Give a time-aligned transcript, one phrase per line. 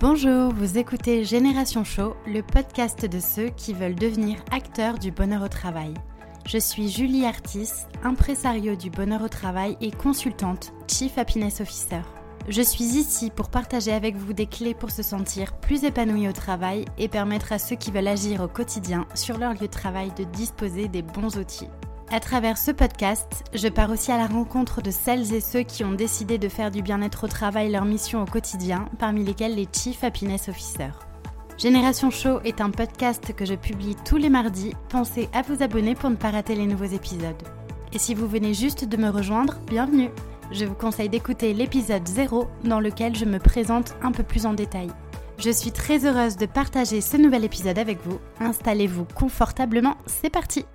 [0.00, 5.42] Bonjour, vous écoutez Génération Show, le podcast de ceux qui veulent devenir acteurs du bonheur
[5.42, 5.94] au travail.
[6.46, 7.70] Je suis Julie Artis,
[8.02, 12.02] impresario du bonheur au travail et consultante Chief Happiness Officer.
[12.46, 16.32] Je suis ici pour partager avec vous des clés pour se sentir plus épanoui au
[16.32, 20.12] travail et permettre à ceux qui veulent agir au quotidien sur leur lieu de travail
[20.14, 21.70] de disposer des bons outils.
[22.12, 25.82] À travers ce podcast, je pars aussi à la rencontre de celles et ceux qui
[25.82, 29.66] ont décidé de faire du bien-être au travail leur mission au quotidien, parmi lesquels les
[29.72, 30.94] Chief Happiness Officers.
[31.58, 34.72] Génération Show est un podcast que je publie tous les mardis.
[34.88, 37.42] Pensez à vous abonner pour ne pas rater les nouveaux épisodes.
[37.92, 40.10] Et si vous venez juste de me rejoindre, bienvenue
[40.52, 44.52] Je vous conseille d'écouter l'épisode 0 dans lequel je me présente un peu plus en
[44.52, 44.90] détail.
[45.38, 48.20] Je suis très heureuse de partager ce nouvel épisode avec vous.
[48.38, 50.66] Installez-vous confortablement, c'est parti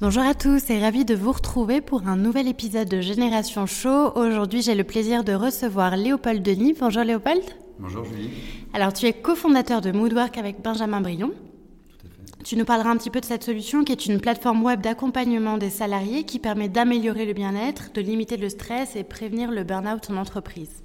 [0.00, 4.12] Bonjour à tous et ravi de vous retrouver pour un nouvel épisode de Génération Show.
[4.14, 6.74] Aujourd'hui, j'ai le plaisir de recevoir Léopold Denis.
[6.78, 7.42] Bonjour Léopold.
[7.80, 8.30] Bonjour Julie.
[8.72, 11.30] Alors, tu es cofondateur de Moodwork avec Benjamin Brion.
[11.30, 12.44] Tout à fait.
[12.44, 15.58] Tu nous parleras un petit peu de cette solution qui est une plateforme web d'accompagnement
[15.58, 20.10] des salariés qui permet d'améliorer le bien-être, de limiter le stress et prévenir le burn-out
[20.10, 20.84] en entreprise.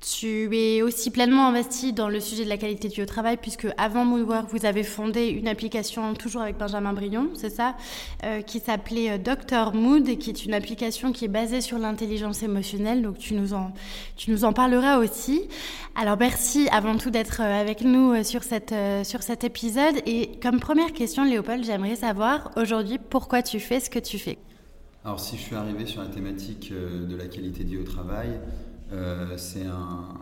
[0.00, 4.04] Tu es aussi pleinement investi dans le sujet de la qualité du travail puisque avant
[4.04, 7.74] Moodwork, vous avez fondé une application toujours avec Benjamin Brion, c'est ça,
[8.22, 11.78] euh, qui s'appelait euh, Dr Mood et qui est une application qui est basée sur
[11.78, 13.00] l'intelligence émotionnelle.
[13.00, 13.72] Donc tu nous en
[14.16, 15.48] tu nous en parleras aussi.
[15.94, 20.60] Alors merci avant tout d'être euh, avec nous sur cette sur cet épisode et comme
[20.60, 24.36] première question Léopold, j'aimerais savoir aujourd'hui pourquoi tu fais ce que tu fais?
[25.04, 28.40] Alors si je suis arrivé sur la thématique de la qualité au travail,
[29.36, 30.14] c'est un,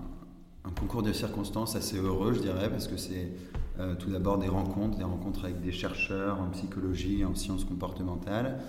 [0.79, 3.33] concours de circonstances assez heureux, je dirais, parce que c'est
[3.81, 8.61] euh, tout d'abord des rencontres, des rencontres avec des chercheurs en psychologie, en sciences comportementales,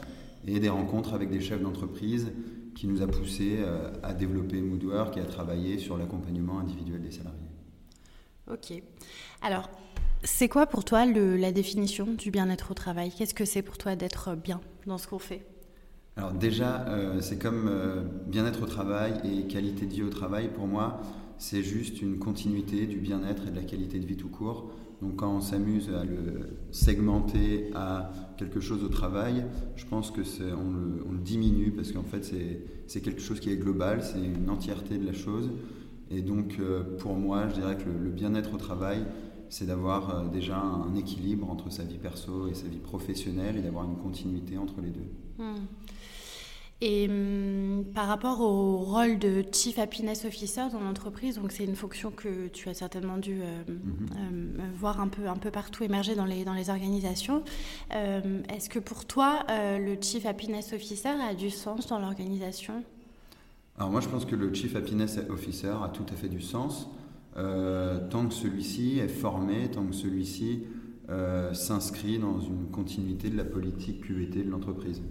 [0.48, 2.32] et des rencontres avec des chefs d'entreprise
[2.76, 7.12] qui nous a poussé euh, à développer Moodwork et à travailler sur l'accompagnement individuel des
[7.12, 7.40] salariés.
[8.52, 8.82] Ok.
[9.42, 9.70] Alors,
[10.24, 13.12] c'est quoi pour toi la définition du bien-être au travail?
[13.16, 15.46] Qu'est-ce que c'est pour toi d'être bien dans ce qu'on fait?
[16.18, 20.48] Alors déjà, euh, c'est comme euh, bien-être au travail et qualité de vie au travail.
[20.48, 21.02] Pour moi,
[21.38, 24.72] c'est juste une continuité du bien-être et de la qualité de vie tout court.
[25.02, 30.22] Donc quand on s'amuse à le segmenter à quelque chose au travail, je pense que
[30.22, 32.34] on le, on diminue parce qu'en fait
[32.88, 35.52] c'est quelque chose qui est global, c'est une entièreté de la chose.
[36.10, 39.06] Et donc euh, pour moi, je dirais que le, bien-être au travail,
[39.50, 43.84] c'est d'avoir déjà un équilibre entre sa vie perso et sa vie professionnelle et d'avoir
[43.84, 45.08] une continuité entre les deux.
[45.38, 45.66] Hmm.
[46.82, 51.76] Et hum, par rapport au rôle de Chief Happiness Officer dans l'entreprise, donc c'est une
[51.76, 54.18] fonction que tu as certainement dû euh, mm-hmm.
[54.18, 57.44] euh, voir un peu, un peu partout émerger dans les, dans les organisations.
[57.94, 62.84] Euh, Est-ce que pour toi, euh, le Chief Happiness Officer a du sens dans l'organisation?
[63.78, 66.90] Alors moi, je pense que le Chief Happiness Officer a tout à fait du sens
[67.38, 70.64] euh, tant que celui-ci est formé, tant que celui-ci
[71.10, 75.02] euh, s'inscrit dans une continuité de la politique QVT de l'entreprise.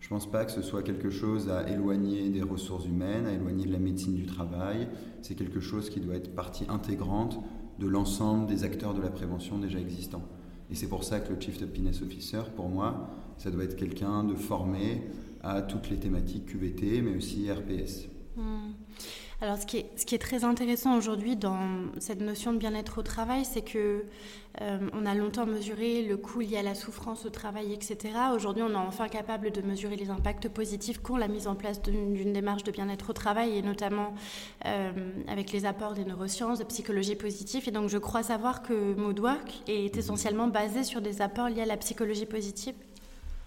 [0.00, 3.32] Je ne pense pas que ce soit quelque chose à éloigner des ressources humaines, à
[3.32, 4.88] éloigner de la médecine du travail.
[5.22, 7.40] C'est quelque chose qui doit être partie intégrante
[7.78, 10.28] de l'ensemble des acteurs de la prévention déjà existants.
[10.70, 14.24] Et c'est pour ça que le Chief Happiness Officer, pour moi, ça doit être quelqu'un
[14.24, 15.02] de formé
[15.42, 18.13] à toutes les thématiques QVT, mais aussi RPS.
[18.36, 18.72] Hmm.
[19.40, 21.58] Alors, ce qui est, très intéressant aujourd'hui dans
[21.98, 24.04] cette notion de bien-être au travail, c'est que
[24.62, 28.14] euh, on a longtemps mesuré le coût lié à la souffrance au travail, etc.
[28.34, 31.82] Aujourd'hui, on est enfin capable de mesurer les impacts positifs qu'ont la mise en place
[31.82, 34.14] d'une démarche de bien-être au travail, et notamment
[34.64, 34.92] euh,
[35.28, 37.68] avec les apports des neurosciences, de psychologie positive.
[37.68, 41.66] Et donc, je crois savoir que Moodwork est essentiellement basé sur des apports liés à
[41.66, 42.74] la psychologie positive.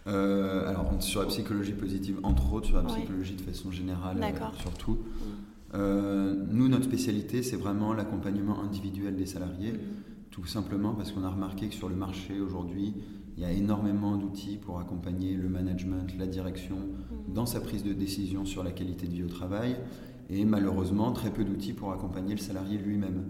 [0.08, 4.60] Euh, alors, sur la psychologie positive, entre autres, sur la psychologie de façon générale, euh,
[4.60, 4.94] surtout.
[4.94, 5.76] Mmh.
[5.76, 9.78] Euh, nous, notre spécialité, c'est vraiment l'accompagnement individuel des salariés, mmh.
[10.32, 12.94] tout simplement parce qu'on a remarqué que sur le marché aujourd'hui,
[13.36, 17.34] il y a énormément d'outils pour accompagner le management, la direction mmh.
[17.34, 19.76] dans sa prise de décision sur la qualité de vie au travail,
[20.30, 23.24] et malheureusement très peu d'outils pour accompagner le salarié lui-même.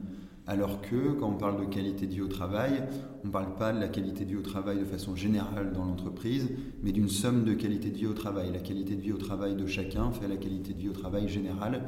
[0.47, 2.83] Alors que quand on parle de qualité de vie au travail,
[3.23, 5.83] on ne parle pas de la qualité de vie au travail de façon générale dans
[5.83, 6.49] l'entreprise,
[6.81, 8.49] mais d'une somme de qualité de vie au travail.
[8.53, 11.27] La qualité de vie au travail de chacun fait la qualité de vie au travail
[11.27, 11.83] générale.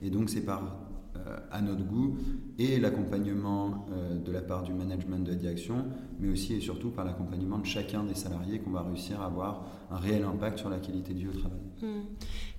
[0.00, 0.76] Et donc c'est par,
[1.16, 2.16] euh, à notre goût,
[2.56, 5.86] et l'accompagnement euh, de la part du management de la direction,
[6.24, 9.66] mais aussi et surtout par l'accompagnement de chacun des salariés qu'on va réussir à avoir
[9.90, 11.60] un réel impact sur la qualité de vie au travail.
[11.82, 12.02] Hmm.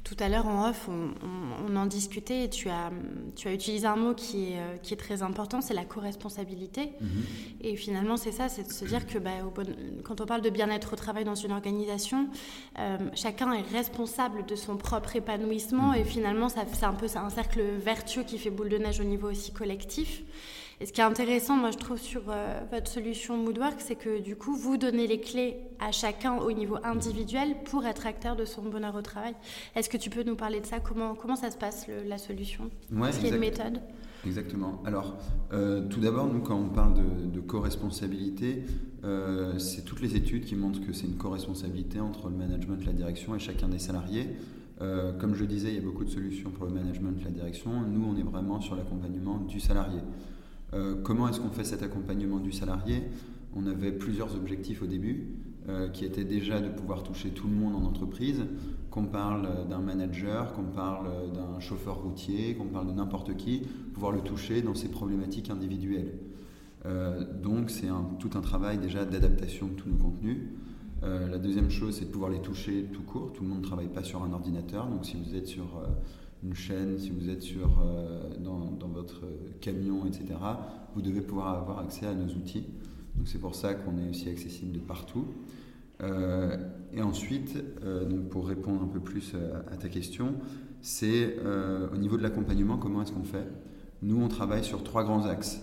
[0.06, 2.92] Tout à l'heure en off, on, en discutait et tu as,
[3.36, 6.92] tu as utilisé un mot qui est, euh, qui est très important, c'est la co-responsabilité.
[7.02, 7.10] Mhm.
[7.62, 9.32] Et finalement, c'est ça, c'est de se dire que bah,
[10.04, 12.30] quand on parle de bien-être au travail dans une organisation,
[12.78, 15.96] euh, chacun est responsable de son propre épanouissement mhm.
[15.96, 19.32] et finalement, c'est un peu un cercle vertueux qui fait boule de neige au niveau
[19.32, 20.22] aussi collectif.
[20.82, 24.20] Et ce qui est intéressant, moi, je trouve, sur euh, votre solution Moodwork, c'est que
[24.20, 28.44] du coup, vous donnez les clés à chacun au niveau individuel pour être acteur de
[28.44, 29.36] son bonheur au travail.
[29.76, 30.82] Est-ce que tu peux nous parler de ça?
[30.82, 32.70] Comment, comment ça se passe, la solution?
[33.08, 33.80] Est-ce qu'il y a une méthode?
[34.26, 34.82] Exactement.
[34.86, 35.16] Alors,
[35.54, 38.64] euh, tout d'abord, nous, quand on parle de, de co-responsabilité,
[39.06, 42.92] euh, c'est toutes les études qui montrent que c'est une co-responsabilité entre le management, la
[42.92, 44.28] direction et chacun des salariés.
[45.22, 47.72] comme je disais, il y a beaucoup de solutions pour le management, la direction.
[47.88, 50.02] Nous, on est vraiment sur l'accompagnement du salarié.
[50.74, 53.04] Euh, comment est-ce qu'on fait cet accompagnement du salarié?
[53.56, 55.28] On avait plusieurs objectifs au début,
[55.70, 58.46] euh, qui étaient déjà de pouvoir toucher tout le monde en entreprise,
[58.90, 63.62] qu'on parle d'un manager, qu'on parle d'un chauffeur routier, qu'on parle de n'importe qui,
[63.94, 66.14] pouvoir le toucher dans ses problématiques individuelles.
[66.86, 67.88] Euh, donc c'est
[68.20, 70.38] tout un travail déjà d'adaptation de tous nos contenus.
[71.02, 73.32] la deuxième chose, c'est de pouvoir les toucher tout court.
[73.32, 75.84] Tout le monde ne travaille pas sur un ordinateur, donc si vous êtes sur
[76.46, 79.22] une chaîne, si vous êtes sur, euh, dans, votre
[79.62, 80.26] camion, etc.,
[80.94, 82.66] vous devez pouvoir avoir accès à nos outils.
[83.16, 85.26] Donc c'est pour ça qu'on est aussi accessible de partout.
[86.04, 86.58] Euh,
[86.94, 89.34] et ensuite, euh, pour répondre un peu plus
[89.72, 90.36] à, ta question,
[90.82, 91.38] c'est
[91.94, 93.48] au niveau de l'accompagnement, comment est-ce qu'on fait?
[94.04, 95.62] Nous, on travaille sur trois grands axes.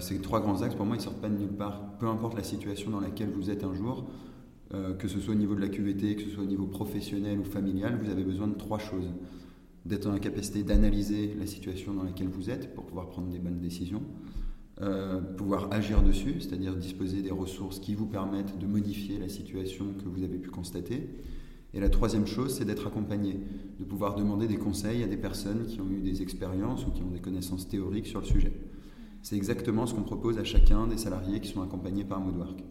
[0.00, 1.98] ces trois grands axes, pour moi, ils ne sortent pas de nulle part.
[1.98, 4.08] Peu importe la situation dans laquelle vous êtes un jour,
[4.70, 7.44] que ce soit au niveau de la QVT, que ce soit au niveau professionnel ou
[7.44, 9.10] familial, vous avez besoin de trois choses
[9.86, 13.60] d'être la capacité d'analyser la situation dans laquelle vous êtes pour pouvoir prendre des bonnes
[13.60, 14.02] décisions,
[14.80, 19.86] euh, pouvoir agir dessus, c'est-à-dire disposer des ressources qui vous permettent de modifier la situation
[20.02, 21.08] que vous avez pu constater.
[21.74, 23.40] Et la troisième chose, c'est d'être accompagné,
[23.78, 27.02] de pouvoir demander des conseils à des personnes qui ont eu des expériences ou qui
[27.02, 28.52] ont des connaissances théoriques sur le sujet.
[29.22, 32.62] C'est exactement ce qu'on propose à chacun des salariés qui sont accompagnés par Moodwork.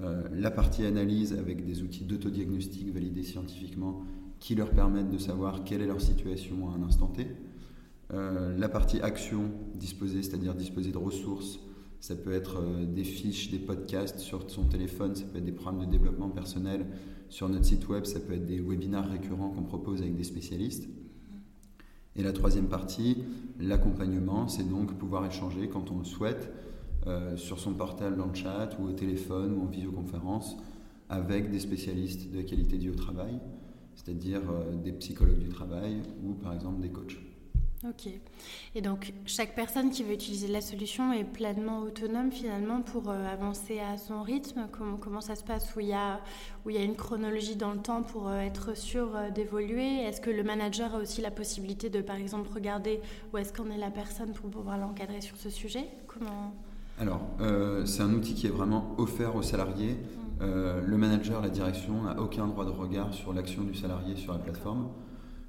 [0.00, 4.02] Euh, la partie analyse avec des outils d'autodiagnostic validés scientifiquement
[4.44, 7.26] qui leur permettent de savoir quelle est leur situation à un instant T.
[8.12, 11.60] Euh, la partie action disposer, c'est-à-dire disposer de ressources,
[11.98, 15.52] ça peut être euh, des fiches, des podcasts sur son téléphone, ça peut être des
[15.52, 16.84] programmes de développement personnel
[17.30, 20.90] sur notre site web, ça peut être des webinaires récurrents qu'on propose avec des spécialistes.
[22.14, 23.24] Et la troisième partie,
[23.58, 26.52] l'accompagnement, c'est donc pouvoir échanger quand on le souhaite
[27.06, 30.58] euh, sur son portal dans le chat ou au téléphone ou en visioconférence
[31.08, 33.40] avec des spécialistes de la qualité du travail
[33.96, 37.18] c'est-à-dire euh, des psychologues du travail ou par exemple des coachs.
[37.86, 38.08] Ok.
[38.74, 43.26] Et donc, chaque personne qui veut utiliser la solution est pleinement autonome finalement pour euh,
[43.26, 44.68] avancer à son rythme?
[44.72, 45.76] Comment, comment ça se passe?
[45.76, 46.20] Où il, y a,
[46.64, 50.02] où il y a une chronologie dans le temps pour euh, être sûr d'évoluer?
[50.02, 53.00] Est-ce que le manager a aussi la possibilité de, par exemple, regarder
[53.32, 55.86] où est-ce qu'en est la personne pour pouvoir l'encadrer sur ce sujet?
[56.06, 56.54] Comment?
[56.98, 57.20] Alors,
[57.84, 59.96] c'est un outil qui est vraiment offert aux salariés.
[60.40, 64.32] Euh, le manager, la direction n'a aucun droit de regard sur l'action du salarié sur
[64.32, 64.88] la plateforme.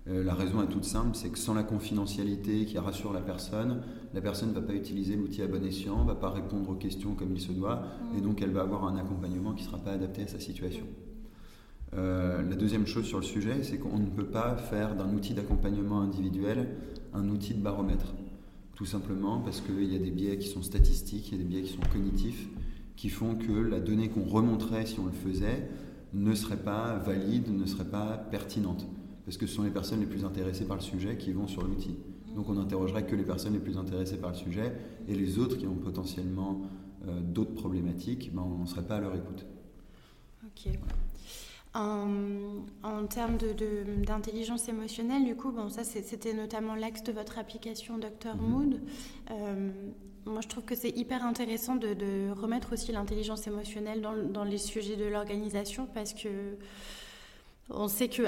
[0.08, 3.82] Euh, la raison est toute simple, c'est que sans la confidentialité qui rassure la personne,
[4.14, 6.76] la personne ne va pas utiliser l'outil à bon escient, ne va pas répondre aux
[6.76, 7.82] questions comme il se doit,
[8.16, 10.86] et donc elle va avoir un accompagnement qui ne sera pas adapté à sa situation.
[11.96, 15.34] Euh, la deuxième chose sur le sujet, c'est qu'on ne peut pas faire d'un outil
[15.34, 16.68] d'accompagnement individuel
[17.14, 18.14] un outil de baromètre.
[18.76, 21.50] Tout simplement parce qu'il y a des biais qui sont statistiques, il y a des
[21.50, 22.48] biais qui sont cognitifs,
[22.96, 25.70] qui font que la donnée qu'on remonterait si on le faisait
[26.14, 28.88] ne serait pas valide, ne serait pas pertinente.
[29.26, 31.64] Parce que ce sont les personnes les plus intéressées par le sujet qui vont sur
[31.64, 31.98] l'outil.
[32.36, 34.74] Donc on n'interrogerait que les personnes les plus intéressées par le sujet
[35.08, 36.62] et les autres qui ont potentiellement
[37.08, 39.46] euh, d'autres problématiques, ben, on ne serait pas à leur écoute.
[40.46, 40.74] Ok.
[41.74, 43.38] En, termes
[44.06, 48.50] d'intelligence émotionnelle, du coup, bon, ça c'était notamment l'axe de votre application Dr mhm.
[48.50, 48.82] Mood.
[49.32, 49.72] Euh,
[50.25, 54.96] moi, je trouve que c'est hyper intéressant de, remettre aussi l'intelligence émotionnelle dans, les sujets
[54.96, 56.58] de l'organisation parce que
[57.70, 58.24] on sait que,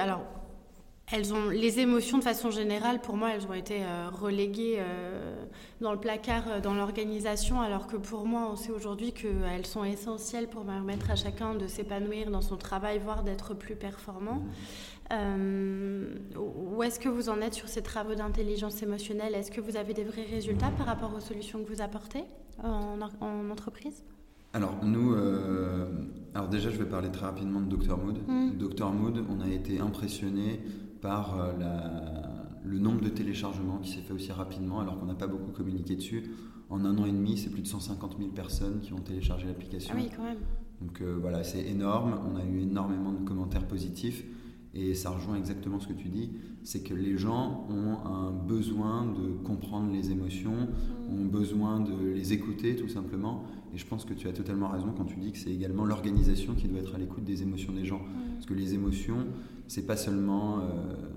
[1.12, 5.46] elles ont les émotions de façon générale pour moi elles ont été euh, reléguées euh,
[5.80, 9.86] dans le placard euh, dans l'organisation alors que pour moi on sait aujourd'hui qu'elles sont
[9.86, 14.44] essentielles pour permettre à chacun de s'épanouir dans son travail voire d'être plus performant
[15.10, 19.36] où est-ce que vous en êtes sur ces travaux d'intelligence émotionnelle?
[19.36, 22.26] Est-ce que vous avez des vrais résultats par rapport aux solutions que vous apportez
[22.62, 24.04] en, en entreprise?
[24.52, 25.16] Alors nous,
[26.36, 28.20] alors déjà je vais parler très rapidement de Dr Mood.
[28.28, 28.58] Mmh.
[28.58, 30.60] Dr Mood, on a été impressionné
[31.02, 31.52] par euh,
[32.64, 35.96] le nombre de téléchargements qui s'est fait aussi rapidement, alors qu'on n'a pas beaucoup communiqué
[35.96, 36.24] dessus.
[36.70, 39.94] En un an et demi, c'est plus de 150 000 personnes qui ont téléchargé l'application.
[39.96, 40.40] Ah oui, quand même.
[40.82, 42.20] Donc euh, voilà, c'est énorme.
[42.32, 44.26] On a eu énormément de commentaires positifs.
[44.78, 46.32] Et ça rejoint exactement ce que tu dis,
[46.64, 50.52] c'est que les gens ont un besoin de comprendre les émotions,
[51.10, 51.14] mm.
[51.14, 53.44] ont besoin de les écouter tout simplement.
[53.74, 56.54] Et je pense que tu as totalement raison quand tu dis que c'est également l'organisation
[56.54, 58.00] qui doit être à l'écoute des émotions des gens.
[58.00, 58.34] Mm.
[58.36, 59.26] Parce que les émotions,
[59.68, 60.64] c'est pas seulement, euh,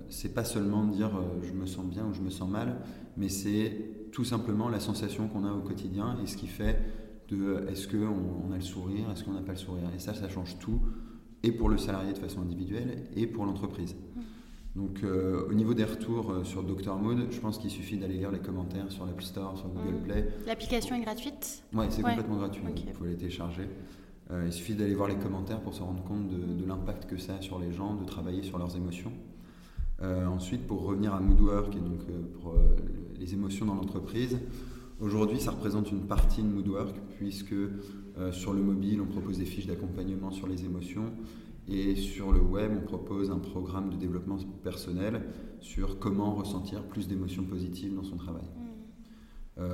[0.09, 2.79] c'est pas seulement dire euh, je me sens bien ou je me sens mal,
[3.19, 6.81] mais c'est tout simplement la sensation qu'on a au quotidien et ce qui fait
[7.29, 9.89] de est-ce qu'on on a le sourire, est-ce qu'on n'a pas le sourire.
[9.95, 10.81] Et ça, ça change tout,
[11.43, 13.97] et pour le salarié de façon individuelle, et pour l'entreprise.
[14.77, 18.31] Donc euh, au niveau des retours sur Dr Mood, je pense qu'il suffit d'aller lire
[18.31, 20.03] les commentaires sur l'Apple Store, sur Google mm.
[20.03, 20.29] Play.
[20.47, 23.69] L'application est gratuite Oui, c'est complètement gratuit, il faut la télécharger.
[24.33, 27.37] Euh, il suffit d'aller voir les commentaires pour se rendre compte de, l'impact que ça
[27.37, 29.13] a sur les gens, de travailler sur leurs émotions.
[30.03, 32.55] Euh, ensuite, pour revenir à Moodwork et donc euh, pour
[33.19, 34.39] les émotions dans l'entreprise,
[35.01, 37.55] aujourd'hui ça représente une partie de Moodwork puisque
[38.33, 41.13] sur le mobile on propose des fiches d'accompagnement sur les émotions
[41.69, 45.23] et sur le web on propose un programme de développement personnel
[45.61, 48.45] sur comment ressentir plus d'émotions positives dans son travail.
[49.59, 49.65] Mm.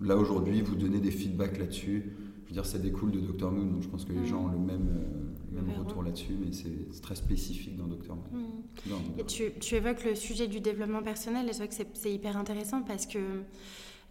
[0.00, 2.12] là aujourd'hui, vous donnez des feedbacks là-dessus
[2.52, 4.88] dire, ça découle de Dr Moon, donc je pense que les gens ont le même,
[4.88, 8.94] euh, même retour là-dessus, mais c'est très spécifique dans Dr Moon.
[9.18, 12.36] Et tu, tu, évoques le sujet du développement personnel, et je vois que c'est hyper
[12.36, 13.18] intéressant parce que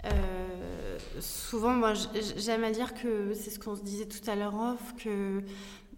[0.06, 1.94] euh, souvent, moi,
[2.38, 5.42] j'aime à dire que c'est ce qu'on se disait tout à l'heure off, que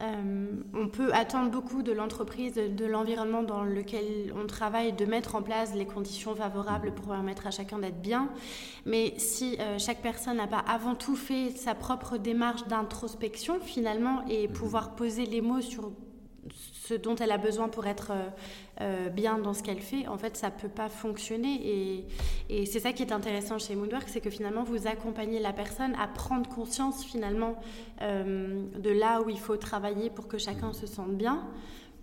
[0.01, 5.35] euh, on peut attendre beaucoup de l'entreprise, de, l'environnement dans lequel on travaille, de mettre
[5.35, 8.29] en place les conditions favorables pour permettre à chacun d'être bien.
[8.85, 14.25] Mais si euh, chaque personne n'a pas avant tout fait sa propre démarche d'introspection finalement
[14.27, 15.91] et pouvoir poser les mots sur
[16.51, 18.29] ce dont elle a besoin pour être euh,
[18.81, 22.05] euh, bien dans ce qu'elle fait, en fait, ça peut pas fonctionner.
[22.49, 25.95] Et, c'est ça qui est intéressant chez Moodwork, c'est que finalement, vous accompagnez la personne
[25.95, 27.59] à prendre conscience finalement
[28.01, 31.47] euh, de là où il faut travailler pour que chacun se sente bien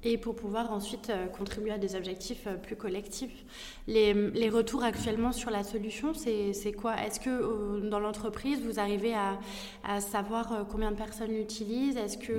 [0.02, 3.44] et pour pouvoir ensuite contribuer à des objectifs plus collectifs.
[3.86, 6.96] Les, retours actuellement sur la solution, c'est quoi?
[7.04, 11.98] Est-ce que dans l'entreprise, vous arrivez à, savoir combien de personnes l'utilisent?
[11.98, 12.32] Est-ce que...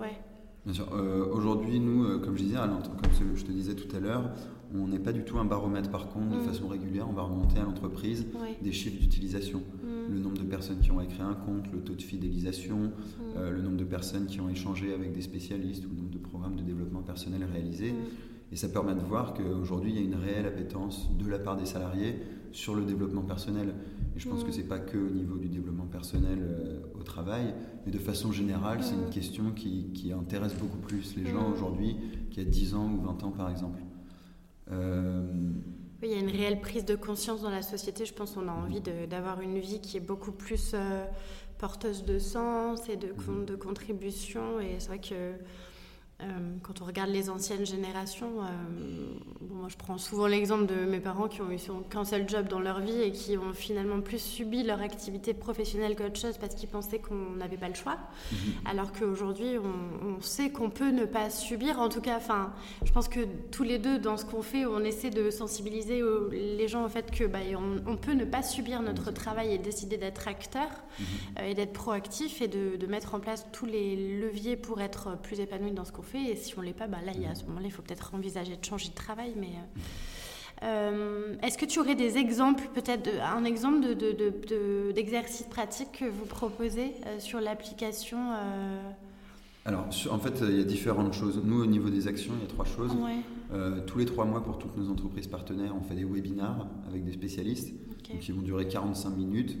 [0.00, 0.18] ouais.
[0.64, 0.88] Bien sûr.
[0.92, 4.30] Euh, aujourd'hui, nous, euh, comme je disais, comme je te disais tout à l'heure,
[4.74, 6.44] on n'est pas du tout un baromètre par contre, de mm.
[6.44, 8.26] façon régulière, on va remonter à l'entreprise
[8.62, 9.60] des chiffres d'utilisation.
[9.82, 10.12] Mm.
[10.12, 12.90] Le nombre de personnes qui ont écrit un compte, le taux de fidélisation, mm.
[13.36, 16.18] euh, le nombre de personnes qui ont échangé avec des spécialistes ou le nombre de
[16.18, 17.94] programmes de développement personnel réalisés.
[18.52, 21.56] Et ça permet de voir qu'aujourd'hui, il y a une réelle appétence de la part
[21.56, 22.16] des salariés
[22.52, 23.74] sur le développement personnel.
[24.20, 24.52] Je pense que mm.
[24.52, 27.54] ce n'est pas que au niveau du développement personnel euh, au travail,
[27.86, 29.10] mais de façon générale, c'est une mm.
[29.10, 31.52] question qui, qui, intéresse beaucoup plus les gens mm.
[31.54, 31.96] aujourd'hui
[32.30, 33.80] qu'il y a 10 ans ou 20 ans, par exemple.
[34.70, 35.26] Euh,
[36.02, 38.04] il y a une réelle prise de conscience dans la société.
[38.04, 41.06] Je pense qu'on a envie d'avoir une vie qui est beaucoup plus euh,
[41.56, 43.14] porteuse de sens et de,
[43.46, 44.60] de contribution.
[44.60, 45.32] Et c'est vrai que
[46.62, 51.28] quand on regarde les anciennes générations, euh, moi je prends souvent l'exemple de mes parents
[51.28, 51.58] qui ont eu
[51.88, 55.96] qu'un seul job dans leur vie et qui ont finalement plus subi leur activité professionnelle
[55.96, 57.96] qu'autre chose parce qu'ils pensaient qu'on n'avait pas le choix.
[58.32, 58.38] Mhm.
[58.66, 61.80] Alors qu'aujourd'hui, on, sait qu'on peut ne pas subir.
[61.80, 62.52] En tout cas, enfin,
[62.84, 66.68] je pense que tous les deux, dans ce qu'on fait, on essaie de sensibiliser les
[66.68, 67.38] gens au fait que bah,
[67.86, 71.06] on, peut ne pas subir notre travail et décider d'être acteur mhm.
[71.38, 75.16] euh, et d'être proactif et de, de mettre en place tous les leviers pour être
[75.22, 77.26] plus épanoui dans ce qu'on fait et si on l'est pas, bah là, il y
[77.26, 79.32] a, à ce moment-là, il faut peut-être envisager de changer de travail.
[79.36, 79.48] Mais
[80.62, 83.80] euh, euh, est-ce que tu aurais des exemples, peut-être un exemple
[84.94, 88.18] d'exercice de, de, pratique que vous proposez euh, sur l'application
[89.64, 91.40] Alors, en fait, il y a différentes choses.
[91.44, 92.92] Nous, au niveau des actions, il y a trois choses.
[93.86, 97.12] tous les trois mois, pour toutes nos entreprises partenaires, on fait des webinars avec des
[97.12, 97.72] spécialistes
[98.20, 99.56] qui vont durer 45 minutes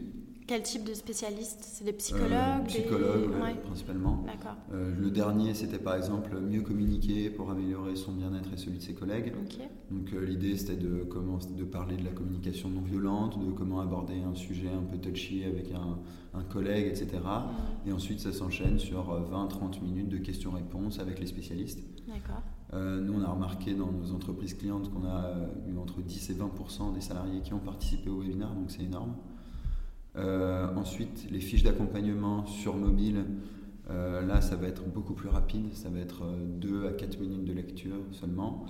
[0.50, 1.60] quel type de spécialistes?
[1.62, 4.26] C'est des psychologues Psychologues, principalement.
[4.72, 8.82] Euh, le dernier, c'était par exemple mieux communiquer pour améliorer son bien-être et celui de
[8.82, 9.32] ses collègues.
[9.92, 11.06] Donc euh, l'idée, c'était de,
[11.56, 15.44] de parler de la communication non violente, de comment aborder un sujet un peu touchy
[15.44, 17.18] avec un, collègue, etc.
[17.86, 21.78] Et ensuite, ça s'enchaîne sur 20-30 euh, minutes de questions-réponses avec les spécialistes.
[22.72, 25.32] nous, on a remarqué dans nos entreprises clientes qu'on a
[25.68, 26.50] eu entre 10 et 20
[26.92, 29.14] des salariés qui ont participé au webinaire, donc c'est énorme.
[30.16, 33.24] Euh, ensuite, les fiches d'accompagnement sur mobile,
[33.90, 35.72] euh, là, ça va être beaucoup plus rapide.
[35.74, 36.22] Ça va être
[36.60, 38.66] 2 euh, à 4 minutes de lecture seulement.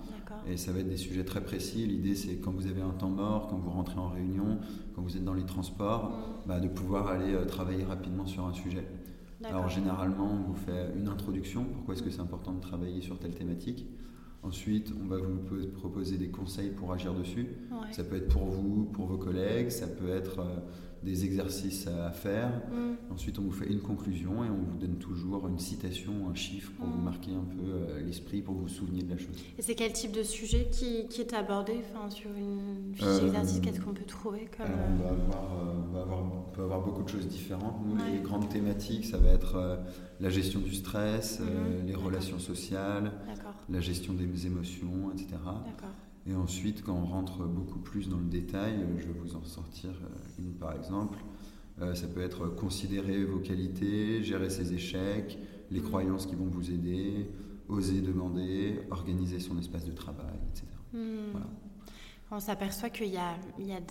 [0.46, 1.86] Et ça va être des sujets très précis.
[1.86, 4.58] L'idée, c'est quand vous avez un temps mort, quand vous rentrez en réunion,
[4.94, 6.48] quand vous êtes dans les transports, mm.
[6.48, 8.86] bah, de pouvoir aller travailler rapidement sur un sujet.
[9.44, 11.64] Alors, généralement, on vous fait une introduction.
[11.64, 13.86] Pourquoi est-ce que c'est important de travailler sur telle thématique?
[14.42, 15.38] Ensuite, on va vous
[15.74, 17.46] proposer des conseils pour agir dessus.
[17.90, 20.40] Ça peut être pour vous, pour vos collègues, ça peut être
[21.02, 22.48] des exercices à faire.
[22.70, 23.12] Mm.
[23.12, 26.70] Ensuite, on vous fait une conclusion et on vous donne toujours une citation, un chiffre
[26.72, 27.04] pour vous mm.
[27.04, 29.34] marquer un peu euh, l'esprit, pour vous souvenir de la chose.
[29.58, 33.20] Et c'est quel type de sujet qui, qui est abordé enfin, sur une fiche euh,
[33.20, 34.66] d'exercice Qu'est-ce qu'on peut trouver comme...
[34.66, 35.52] on, va avoir,
[35.88, 37.76] on, va avoir, on, peut avoir beaucoup de choses différentes.
[37.86, 39.80] Nous, les grandes thématiques, ça va être
[40.20, 41.86] la gestion du stress, mm-hmm.
[41.86, 43.12] les relations sociales,
[43.68, 45.36] la gestion des émotions, etc.
[46.26, 49.90] Et ensuite, quand on rentre beaucoup plus dans le détail, je vais vous en sortir
[49.90, 51.18] euh, une par exemple.
[51.80, 55.38] Euh, ça peut être considérer vos qualités, gérer ses échecs,
[55.70, 57.30] les croyances qui vont vous aider,
[57.68, 60.66] oser demander, organiser son espace de travail, etc.
[60.92, 61.38] Hmm.
[62.32, 63.34] On s'aperçoit qu'il y, a,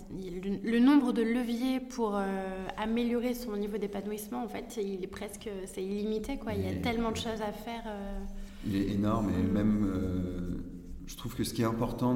[0.07, 5.49] le, nombre de leviers pour euh, améliorer son niveau d'épanouissement, en fait, il est presque
[5.65, 6.37] c'est illimité.
[6.37, 6.53] Quoi.
[6.53, 7.83] Il y a tellement de choses à faire.
[8.65, 9.87] Il est énorme et même
[11.09, 12.15] je trouve que ce qui est important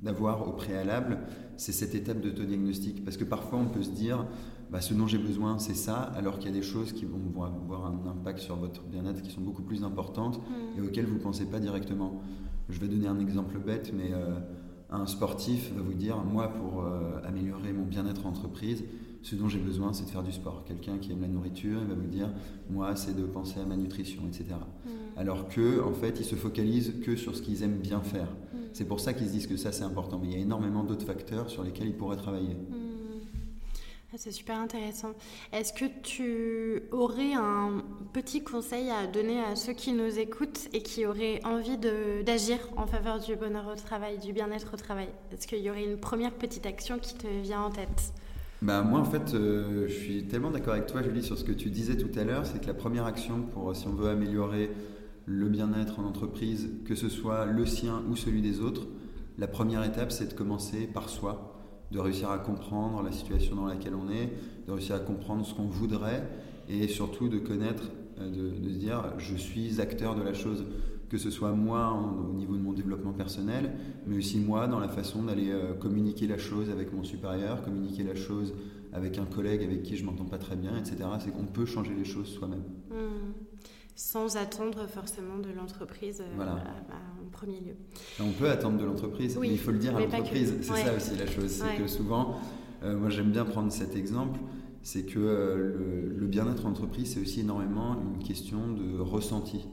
[0.00, 1.18] d'avoir au préalable,
[1.58, 3.04] c'est cette étape de diagnostic.
[3.04, 4.26] Parce que parfois, on peut se dire,
[4.70, 7.42] bah, ce dont j'ai besoin, c'est ça, alors qu'il y a des choses qui vont
[7.42, 10.78] avoir un impact sur votre bien-être qui sont beaucoup plus importantes mm.
[10.78, 12.22] et auxquelles vous ne pensez pas directement.
[12.70, 14.38] Je vais donner un exemple bête, mais euh,
[14.88, 18.82] un sportif va vous dire, moi, pour euh, améliorer mon bien-être en entreprise,
[19.22, 20.64] ce dont j'ai besoin, c'est de faire du sport.
[20.66, 22.28] Quelqu'un qui aime la nourriture, il va vous dire,
[22.70, 24.46] moi, c'est de penser à ma nutrition, etc.
[24.84, 24.88] Mm.
[25.16, 28.26] Alors que, en fait, ils se focalisent que sur ce qu'ils aiment bien faire.
[28.26, 28.58] Mm.
[28.72, 30.18] C'est pour ça qu'ils se disent que ça, c'est important.
[30.20, 32.54] Mais il y a énormément d'autres facteurs sur lesquels ils pourraient travailler.
[32.54, 32.92] Mm.
[34.14, 35.12] Ah, c'est super intéressant.
[35.54, 40.82] Est-ce que tu aurais un petit conseil à donner à ceux qui nous écoutent et
[40.82, 45.08] qui auraient envie d'agir en faveur du bonheur au travail, du bien-être au travail?
[45.32, 48.12] Est-ce qu'il y aurait une première petite action qui te vient en tête?
[48.62, 51.50] Bah, moi, en fait, euh, je suis tellement d'accord avec toi, Julie, sur ce que
[51.50, 52.46] tu disais tout à l'heure.
[52.46, 54.70] C'est que la première action, pour si on veut améliorer
[55.26, 58.86] le bien-être en entreprise, que ce soit le sien ou celui des autres,
[59.36, 61.58] la première étape, c'est de commencer par soi,
[61.90, 64.32] de réussir à comprendre la situation dans laquelle on est,
[64.68, 66.22] de réussir à comprendre ce qu'on voudrait
[66.68, 67.90] et surtout de connaître,
[68.20, 70.66] euh, de, se dire je suis acteur de la chose
[71.12, 71.92] que ce soit moi
[72.26, 73.74] au niveau de mon développement personnel,
[74.06, 78.02] mais aussi moi dans la façon d'aller euh, communiquer la chose avec mon supérieur, communiquer
[78.02, 78.54] la chose
[78.94, 80.96] avec un collègue avec qui je m'entends pas très bien, etc.
[81.22, 82.64] C'est qu'on peut changer les choses soi-même.
[82.88, 83.34] Hmm.
[83.94, 87.76] Sans attendre forcément de l'entreprise euh, en premier lieu.
[88.18, 90.54] On peut attendre de l'entreprise, mais il faut le dire à l'entreprise.
[90.62, 91.50] C'est ça aussi la chose.
[91.50, 92.40] C'est que souvent,
[92.84, 94.40] euh, moi j'aime bien prendre cet exemple,
[94.82, 99.68] c'est que le, le bien-être en entreprise, c'est aussi énormément une question de ressenti.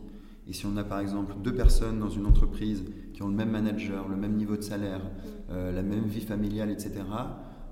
[0.50, 2.84] Et si on a par exemple deux personnes dans une entreprise
[3.14, 5.02] qui ont le même manager, le même niveau de salaire,
[5.52, 6.94] euh, la même vie familiale, etc.,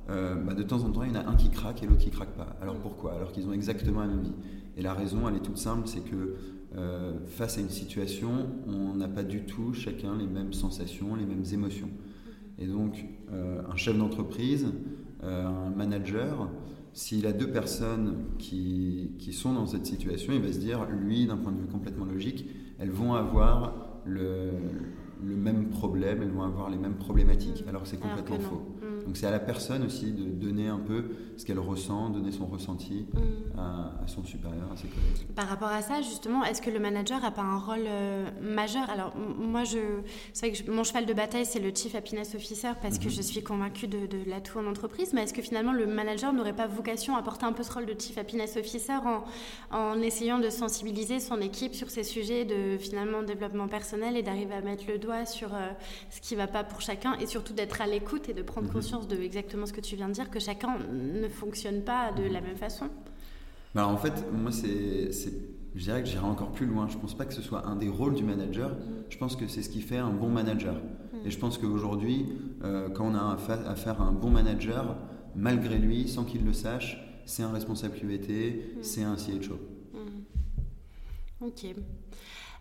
[0.10, 2.02] euh, bah, de temps en temps, il y en a un qui craque et l'autre
[2.02, 2.56] qui craque pas.
[2.62, 3.14] Alors pourquoi?
[3.16, 4.36] Alors qu'ils ont exactement la même vie.
[4.78, 6.36] Et la raison, elle est toute simple, c'est que
[6.76, 8.30] euh, face à une situation,
[8.68, 11.90] on n'a pas du tout chacun les mêmes sensations, les mêmes émotions.
[12.60, 14.66] Et donc, un chef d'entreprise,
[15.22, 16.50] un manager,
[16.92, 21.28] s'il a deux personnes qui, qui, sont dans cette situation, il va se dire, lui,
[21.28, 22.48] d'un point de vue complètement logique,
[22.80, 23.74] elles vont avoir
[24.06, 24.52] le,
[25.24, 28.77] le même problème, elles vont avoir les mêmes problématiques, alors c'est complètement faux.
[29.08, 31.06] Donc c'est à la personne aussi de donner un peu
[31.38, 33.58] ce qu'elle ressent, donner son ressenti mm.
[33.58, 35.34] à, son supérieur, à ses collègues.
[35.34, 38.90] Par rapport à ça, justement, est-ce que le manager n'a pas un rôle euh, majeur?
[38.90, 39.78] Alors moi, je,
[40.34, 43.12] c'est vrai que mon cheval de bataille, c'est le Chief Happiness Officer parce que mhm.
[43.12, 46.56] je suis convaincue de, de l'atout en entreprise, mais est-ce que finalement le manager n'aurait
[46.56, 49.24] pas vocation à porter un peu ce rôle de Chief Happiness Officer en,
[49.72, 54.56] en essayant de sensibiliser son équipe sur ces sujets de finalement développement personnel et d'arriver
[54.56, 55.70] à mettre le doigt sur euh,
[56.10, 58.68] ce qui ne va pas pour chacun et surtout d'être à l'écoute et de prendre
[58.68, 58.74] mhm.
[58.74, 62.24] conscience de exactement ce que tu viens de dire, que chacun ne fonctionne pas de
[62.24, 62.88] la même façon
[63.76, 65.12] bah, En fait, moi, c'est,
[65.76, 66.88] je dirais que j'irai encore plus loin.
[66.88, 68.70] Je ne pense pas que ce soit un des rôles du manager.
[68.72, 69.04] Mhm.
[69.10, 70.76] Je pense que c'est ce qui fait un bon manager.
[70.76, 71.20] Mhm.
[71.26, 72.26] Et je pense qu'aujourd'hui,
[72.64, 74.96] euh, quand on a affaire à un bon manager,
[75.36, 79.60] malgré lui, sans qu'il le sache, c'est un responsable QVT, c'est un CHO.
[81.40, 81.68] Ok.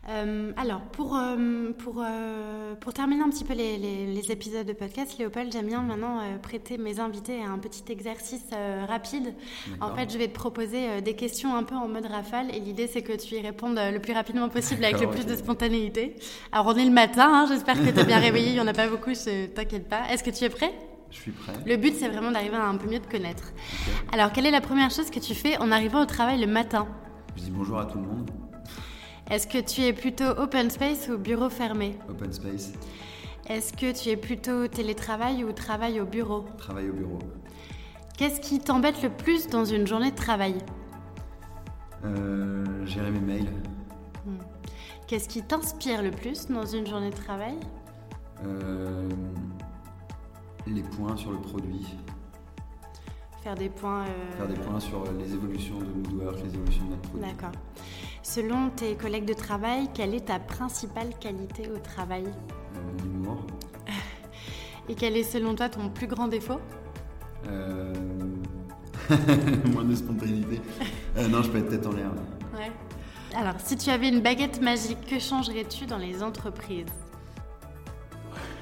[0.08, 4.72] Euh, alors, pour, euh, pour, euh, pour terminer un petit peu les, les, épisodes de
[4.72, 8.50] podcast, Léopold, j'aime bien maintenant prêter mes invités à un petit exercice
[8.88, 9.34] rapide.
[9.80, 12.86] En fait, je vais te proposer des questions un peu en mode rafale et l'idée,
[12.86, 16.16] c'est que tu y répondes le plus rapidement possible avec le plus de spontanéité.
[16.52, 18.66] Alors, on est le matin, hein, j'espère que tu es bien réveillé, il n'y en
[18.66, 20.10] a pas beaucoup, je t'inquiète pas.
[20.10, 20.72] Est-ce que tu es prêt?
[21.10, 21.52] Je suis prêt.
[21.64, 23.52] Le but, c'est vraiment d'arriver à un peu mieux te connaître.
[24.12, 26.88] Alors, quelle est la première chose que tu fais en arrivant au travail le matin?
[27.36, 28.30] Je dis bonjour à tout le monde.
[29.28, 32.72] Est-ce que tu es plutôt open space ou bureau fermé Open space.
[33.48, 37.18] Est-ce que tu es plutôt télétravail ou travail au bureau Travail au bureau.
[38.16, 40.54] Qu'est-ce qui t'embête le plus dans une journée de travail
[42.04, 43.50] euh, Gérer mes mails.
[44.24, 44.38] Hmm.
[45.08, 47.56] Qu'est-ce qui t'inspire le plus dans une journée de travail
[48.44, 49.08] euh,
[50.68, 51.84] Les points sur le produit.
[53.42, 54.04] Faire des points.
[54.36, 57.28] Faire des points sur les évolutions de Moodwork, les évolutions de notre produit.
[57.28, 57.52] D'accord.
[58.28, 62.24] Selon tes collègues de travail, quelle est ta principale qualité au travail
[62.74, 63.46] Mon humour.
[64.88, 66.60] Et quel est selon toi ton plus grand défaut
[67.46, 67.94] euh...
[69.72, 70.60] Moins de spontanéité.
[71.16, 72.10] Euh, non, je peux être tête en l'air.
[72.52, 72.72] Ouais.
[73.36, 76.86] Alors, si tu avais une baguette magique, que changerais-tu dans les entreprises?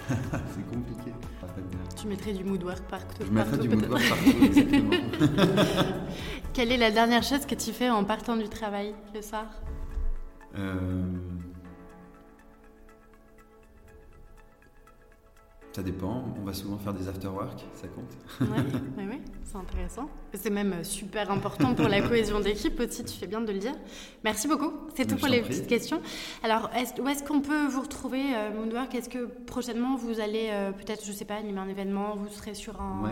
[0.11, 1.11] C'est compliqué.
[2.01, 3.25] Tu mettrais du moodwork partout.
[3.25, 4.91] Je mettrais du moodwork partout, exactement.
[6.53, 9.47] Quelle est la dernière chose que tu fais en partant du travail le soir?
[10.57, 11.03] Euh...
[15.75, 16.23] Ça dépend.
[16.41, 18.17] On va souvent faire des after-work, ça compte.
[18.97, 20.09] Oui, ouais, c'est intéressant.
[20.33, 23.59] C'est même euh, super important pour la cohésion d'équipe aussi, tu fais bien de le
[23.59, 23.75] dire.
[24.23, 24.73] Merci beaucoup.
[24.95, 26.01] C'est tout pour les petites questions.
[26.45, 26.71] Alors,
[27.03, 28.95] où est-ce qu'on peut vous retrouver, euh, Moonwork?
[28.95, 32.15] Est-ce que prochainement vous allez euh, peut-être, je sais pas, animer un événement?
[32.15, 33.11] Vous serez sur un.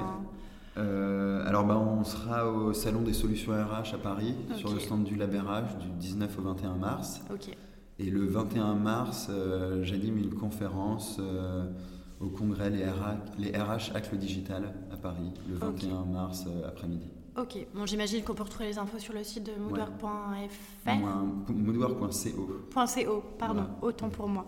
[0.76, 5.02] Euh, alors, bah, on sera au Salon des solutions RH à Paris, sur le stand
[5.02, 7.22] du Labérage, du 19 au 21 mars.
[7.28, 7.56] Ok.
[7.98, 9.30] Et le 21 mars,
[9.82, 11.20] j'anime une conférence
[12.22, 17.10] au congrès les RH, les RH le digital à Paris le 21 mars euh, après-midi.
[17.36, 20.90] Ok, bon, j'imagine qu'on peut retrouver les infos sur le site de moodwork.fr.
[21.48, 22.50] Moodwork.co.
[22.74, 24.46] .co, pardon, autant pour moi.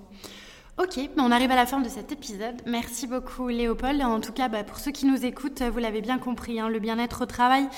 [0.76, 2.56] Ok, on arrive à la fin de cet épisode.
[2.66, 4.02] Merci beaucoup Léopold.
[4.02, 6.80] En tout cas, bah, pour ceux qui nous écoutent, vous l'avez bien compris, hein, le
[6.80, 7.68] bien-être au travail,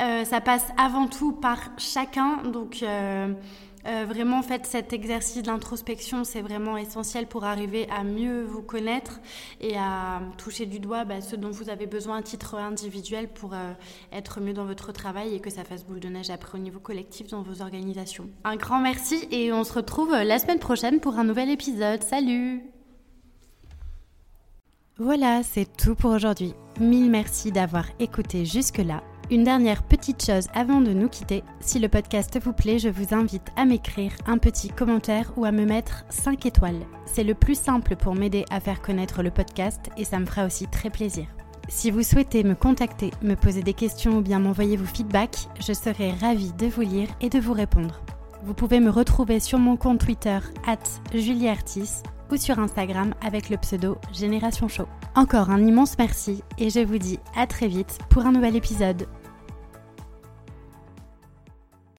[0.00, 2.38] euh, ça passe avant tout par chacun.
[2.44, 3.34] Donc, euh,
[3.86, 9.20] euh, vraiment, faites cet exercice d'introspection, c'est vraiment essentiel pour arriver à mieux vous connaître
[9.60, 13.54] et à toucher du doigt bah, ce dont vous avez besoin à titre individuel pour
[13.54, 13.72] euh,
[14.12, 16.80] être mieux dans votre travail et que ça fasse boule de neige après au niveau
[16.80, 18.28] collectif dans vos organisations.
[18.44, 22.02] Un grand merci et on se retrouve la semaine prochaine pour un nouvel épisode.
[22.02, 22.64] Salut
[24.98, 26.54] Voilà, c'est tout pour aujourd'hui.
[26.80, 29.02] Mille merci d'avoir écouté jusque-là.
[29.28, 33.12] Une dernière petite chose avant de nous quitter, si le podcast vous plaît, je vous
[33.12, 36.86] invite à m'écrire un petit commentaire ou à me mettre 5 étoiles.
[37.06, 40.46] C'est le plus simple pour m'aider à faire connaître le podcast et ça me fera
[40.46, 41.26] aussi très plaisir.
[41.68, 45.72] Si vous souhaitez me contacter, me poser des questions ou bien m'envoyer vos feedbacks, je
[45.72, 48.02] serai ravie de vous lire et de vous répondre.
[48.44, 50.38] Vous pouvez me retrouver sur mon compte Twitter,
[51.12, 54.86] julieartis, ou sur Instagram avec le pseudo Génération Show.
[55.14, 59.06] Encore un immense merci et je vous dis à très vite pour un nouvel épisode.